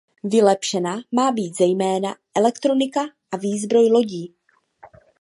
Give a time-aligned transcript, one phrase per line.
[0.23, 2.99] Vylepšena má být zejména elektronika
[3.31, 4.35] a výzbroj lodí.